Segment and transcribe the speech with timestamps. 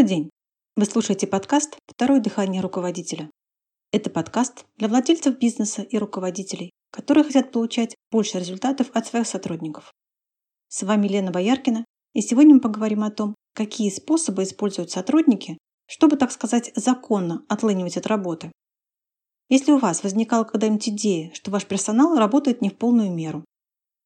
[0.00, 0.30] Добрый день!
[0.76, 3.30] Вы слушаете подкаст «Второе дыхание руководителя».
[3.92, 9.92] Это подкаст для владельцев бизнеса и руководителей, которые хотят получать больше результатов от своих сотрудников.
[10.68, 11.84] С вами Лена Бояркина,
[12.14, 17.98] и сегодня мы поговорим о том, какие способы используют сотрудники, чтобы, так сказать, законно отлынивать
[17.98, 18.50] от работы.
[19.50, 23.44] Если у вас возникала когда-нибудь идея, что ваш персонал работает не в полную меру,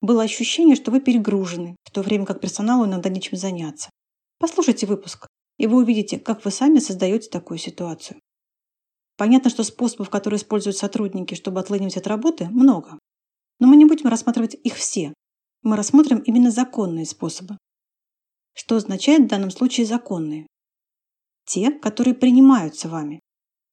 [0.00, 3.90] было ощущение, что вы перегружены, в то время как персоналу иногда нечем заняться.
[4.40, 8.20] Послушайте выпуск, и вы увидите, как вы сами создаете такую ситуацию.
[9.16, 12.98] Понятно, что способов, которые используют сотрудники, чтобы отлынивать от работы, много.
[13.60, 15.14] Но мы не будем рассматривать их все.
[15.62, 17.56] Мы рассмотрим именно законные способы.
[18.54, 20.46] Что означает в данном случае законные?
[21.46, 23.20] Те, которые принимаются вами.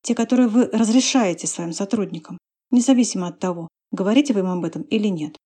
[0.03, 2.37] Те, которые вы разрешаете своим сотрудникам,
[2.69, 5.37] независимо от того, говорите вы им об этом или нет.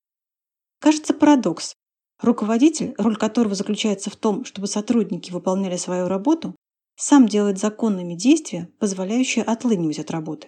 [0.79, 1.73] Кажется парадокс,
[2.21, 6.55] Руководитель, роль которого заключается в том, чтобы сотрудники выполняли свою работу,
[6.97, 10.47] сам делает законными действия, позволяющие отлынивать от работы.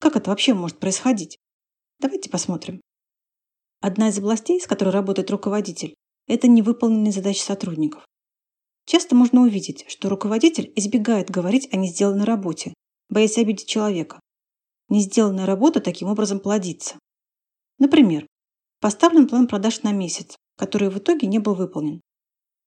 [0.00, 1.38] Как это вообще может происходить?
[2.00, 2.80] Давайте посмотрим.
[3.80, 5.94] Одна из областей, с которой работает руководитель,
[6.26, 8.04] это невыполненные задачи сотрудников.
[8.86, 12.74] Часто можно увидеть, что руководитель избегает говорить о несделанной работе,
[13.08, 14.18] боясь обидеть человека.
[14.88, 16.98] Несделанная работа таким образом плодится.
[17.78, 18.26] Например,
[18.80, 22.02] поставлен план продаж на месяц, который в итоге не был выполнен.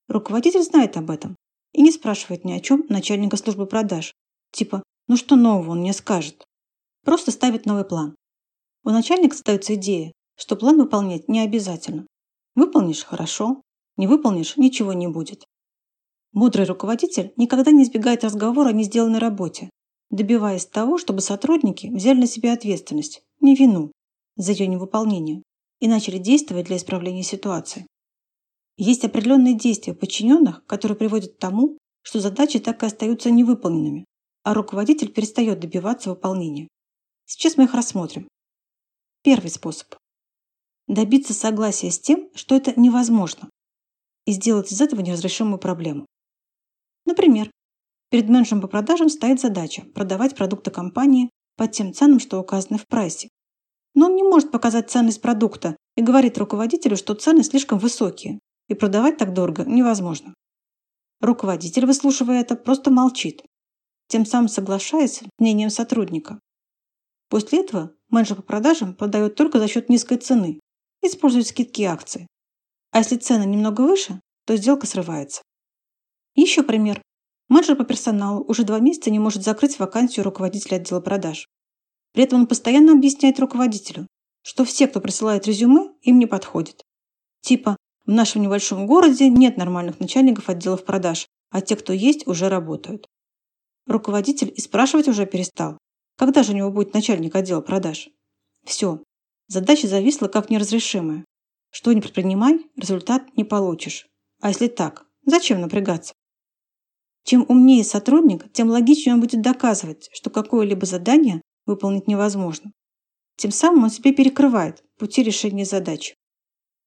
[0.07, 1.35] Руководитель знает об этом
[1.73, 4.13] и не спрашивает ни о чем начальника службы продаж.
[4.51, 6.45] Типа, ну что нового он мне скажет?
[7.03, 8.15] Просто ставит новый план.
[8.83, 12.07] У начальника ставится идея, что план выполнять не обязательно.
[12.55, 13.61] Выполнишь– хорошо,
[13.97, 15.45] не выполнишь– ничего не будет.
[16.31, 19.69] Мудрый руководитель никогда не избегает разговора о несделанной работе,
[20.09, 23.91] добиваясь того, чтобы сотрудники взяли на себя ответственность, не вину,
[24.37, 25.43] за ее невыполнение
[25.81, 27.85] и начали действовать для исправления ситуации.
[28.77, 34.05] Есть определенные действия подчиненных, которые приводят к тому, что задачи так и остаются невыполненными,
[34.43, 36.67] а руководитель перестает добиваться выполнения.
[37.25, 38.27] Сейчас мы их рассмотрим.
[39.23, 39.93] Первый способ.
[40.87, 43.49] Добиться согласия с тем, что это невозможно,
[44.25, 46.05] и сделать из этого неразрешимую проблему.
[47.05, 47.51] Например,
[48.09, 52.87] перед менеджером по продажам стоит задача продавать продукты компании по тем ценам, что указаны в
[52.87, 53.29] прайсе,
[53.93, 58.73] но он не может показать ценность продукта и говорит руководителю, что цены слишком высокие, и
[58.73, 60.33] продавать так дорого невозможно.
[61.19, 63.43] Руководитель, выслушивая это, просто молчит,
[64.07, 66.39] тем самым соглашаясь с мнением сотрудника.
[67.29, 70.59] После этого менеджер по продажам продает только за счет низкой цены,
[71.01, 72.27] использует скидки акций.
[72.91, 75.41] А если цены немного выше, то сделка срывается.
[76.35, 77.01] Еще пример.
[77.49, 81.45] Менеджер по персоналу уже два месяца не может закрыть вакансию руководителя отдела продаж.
[82.13, 84.07] При этом он постоянно объясняет руководителю,
[84.43, 86.83] что все, кто присылает резюме, им не подходит.
[87.41, 92.49] Типа, в нашем небольшом городе нет нормальных начальников отделов продаж, а те, кто есть, уже
[92.49, 93.07] работают.
[93.85, 95.77] Руководитель и спрашивать уже перестал.
[96.17, 98.09] Когда же у него будет начальник отдела продаж?
[98.65, 99.03] Все.
[99.47, 101.25] Задача зависла как неразрешимая.
[101.71, 104.07] Что ни предпринимай, результат не получишь.
[104.39, 106.13] А если так, зачем напрягаться?
[107.23, 112.71] Чем умнее сотрудник, тем логичнее он будет доказывать, что какое-либо задание выполнить невозможно.
[113.37, 116.15] Тем самым он себе перекрывает пути решения задач.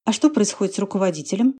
[0.04, 1.58] А что происходит с руководителем?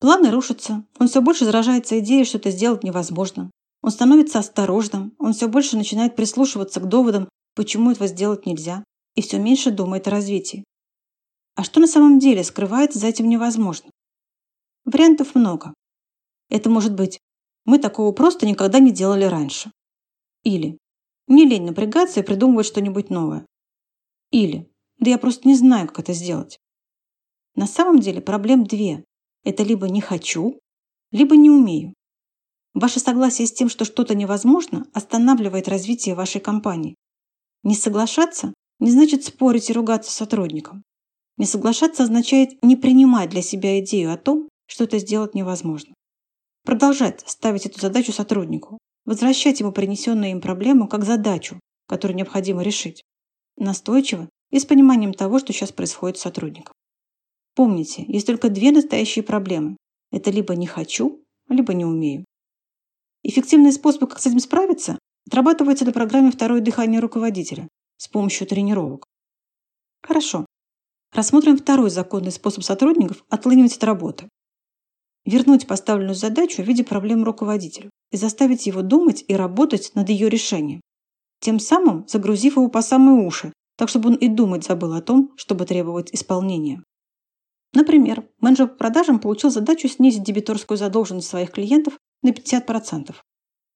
[0.00, 3.50] Планы рушатся, он все больше заражается идеей, что это сделать невозможно.
[3.82, 8.84] Он становится осторожным, он все больше начинает прислушиваться к доводам, почему этого сделать нельзя,
[9.14, 10.64] и все меньше думает о развитии.
[11.56, 13.90] А что на самом деле скрывается за этим невозможно?
[14.84, 15.74] Вариантов много.
[16.48, 17.18] Это может быть
[17.64, 19.72] «мы такого просто никогда не делали раньше».
[20.44, 20.78] Или
[21.28, 23.46] не лень напрягаться и придумывать что-нибудь новое.
[24.30, 26.58] Или «Да я просто не знаю, как это сделать».
[27.54, 29.04] На самом деле проблем две.
[29.44, 30.58] Это либо не хочу,
[31.10, 31.94] либо не умею.
[32.74, 36.96] Ваше согласие с тем, что что-то невозможно, останавливает развитие вашей компании.
[37.62, 40.84] Не соглашаться не значит спорить и ругаться с сотрудником.
[41.36, 45.94] Не соглашаться означает не принимать для себя идею о том, что это сделать невозможно.
[46.64, 48.78] Продолжать ставить эту задачу сотруднику,
[49.08, 53.02] возвращать ему принесенную им проблему как задачу, которую необходимо решить.
[53.56, 56.74] Настойчиво и с пониманием того, что сейчас происходит с сотрудником.
[57.54, 59.78] Помните, есть только две настоящие проблемы.
[60.12, 62.26] Это либо не хочу, либо не умею.
[63.22, 67.66] Эффективные способы, как с этим справиться, отрабатываются на программе «Второе дыхание руководителя»
[67.96, 69.06] с помощью тренировок.
[70.02, 70.44] Хорошо.
[71.14, 74.28] Рассмотрим второй законный способ сотрудников отлынивать от работы
[75.28, 80.28] вернуть поставленную задачу в виде проблем руководителю и заставить его думать и работать над ее
[80.28, 80.80] решением,
[81.40, 85.32] тем самым загрузив его по самые уши, так чтобы он и думать забыл о том,
[85.36, 86.82] чтобы требовать исполнения.
[87.74, 93.14] Например, менеджер по продажам получил задачу снизить дебиторскую задолженность своих клиентов на 50%.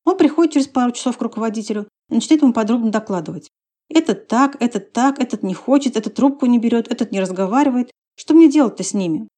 [0.05, 3.51] Он приходит через пару часов к руководителю и начинает ему подробно докладывать.
[3.91, 7.91] Этот так, этот так, этот не хочет, этот трубку не берет, этот не разговаривает.
[8.17, 9.29] Что мне делать-то с ними?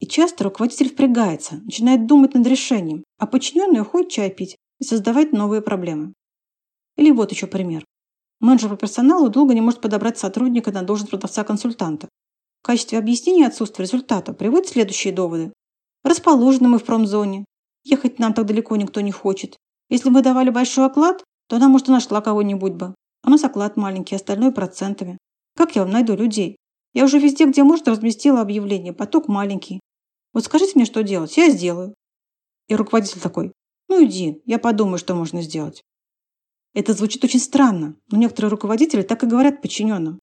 [0.00, 5.32] И часто руководитель впрягается, начинает думать над решением, а подчиненный уходит чай пить и создавать
[5.32, 6.14] новые проблемы.
[6.96, 7.84] Или вот еще пример.
[8.40, 12.08] Менеджер по персоналу долго не может подобрать сотрудника на должность продавца-консультанта.
[12.62, 15.52] В качестве объяснения отсутствия результата приводят следующие доводы.
[16.02, 17.44] Расположены мы в промзоне.
[17.84, 19.56] Ехать нам так далеко никто не хочет.
[19.90, 22.94] Если мы давали большой оклад, то она, может, и нашла кого-нибудь бы.
[23.22, 25.18] А у нас оклад маленький, остальное процентами.
[25.56, 26.56] Как я вам найду людей?
[26.94, 28.94] Я уже везде, где можно, разместила объявление.
[28.94, 29.80] Поток маленький.
[30.32, 31.36] Вот скажите мне, что делать.
[31.36, 31.94] Я сделаю.
[32.68, 33.52] И руководитель такой.
[33.88, 35.82] Ну иди, я подумаю, что можно сделать.
[36.72, 40.20] Это звучит очень странно, но некоторые руководители так и говорят подчиненным.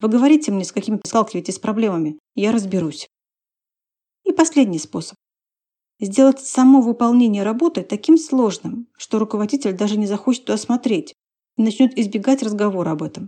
[0.00, 3.08] Вы говорите мне, с какими сталкиваетесь с проблемами, я разберусь.
[4.24, 5.16] И последний способ.
[6.00, 11.14] Сделать само выполнение работы таким сложным, что руководитель даже не захочет туда смотреть
[11.56, 13.26] и начнет избегать разговора об этом.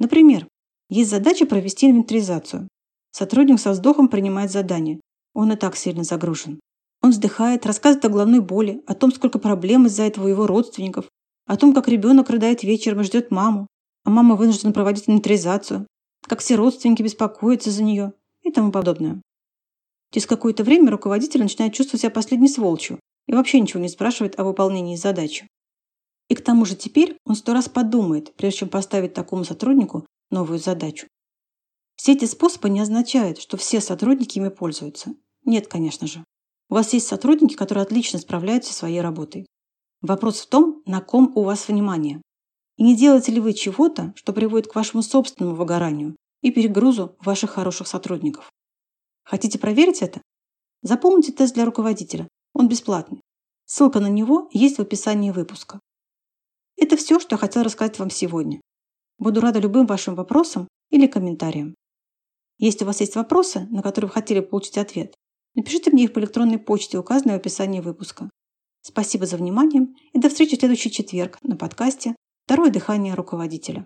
[0.00, 0.48] Например,
[0.90, 2.68] есть задача провести инвентаризацию.
[3.12, 5.00] Сотрудник со вздохом принимает задание.
[5.34, 6.60] Он и так сильно загружен.
[7.02, 11.08] Он вздыхает, рассказывает о головной боли, о том, сколько проблем из-за этого его родственников,
[11.46, 13.66] о том, как ребенок рыдает вечером и ждет маму,
[14.04, 15.86] а мама вынуждена проводить инвентаризацию,
[16.22, 19.22] как все родственники беспокоятся за нее и тому подобное.
[20.12, 24.44] Через какое-то время руководитель начинает чувствовать себя последней сволочью и вообще ничего не спрашивает о
[24.44, 25.46] выполнении задачи.
[26.28, 30.58] И к тому же теперь он сто раз подумает, прежде чем поставить такому сотруднику новую
[30.58, 31.06] задачу.
[31.98, 35.14] Все эти способы не означают, что все сотрудники ими пользуются.
[35.44, 36.24] Нет, конечно же.
[36.70, 39.46] У вас есть сотрудники, которые отлично справляются со своей работой.
[40.00, 42.22] Вопрос в том, на ком у вас внимание.
[42.76, 47.50] И не делаете ли вы чего-то, что приводит к вашему собственному выгоранию и перегрузу ваших
[47.50, 48.48] хороших сотрудников.
[49.24, 50.22] Хотите проверить это?
[50.82, 52.28] Запомните тест для руководителя.
[52.54, 53.20] Он бесплатный.
[53.66, 55.80] Ссылка на него есть в описании выпуска.
[56.76, 58.60] Это все, что я хотела рассказать вам сегодня.
[59.18, 61.74] Буду рада любым вашим вопросам или комментариям.
[62.58, 65.14] Если у вас есть вопросы, на которые вы хотели получить ответ,
[65.54, 68.28] напишите мне их по электронной почте, указанной в описании выпуска.
[68.82, 72.16] Спасибо за внимание и до встречи в следующий четверг на подкасте
[72.46, 73.76] «Второе дыхание руководителя».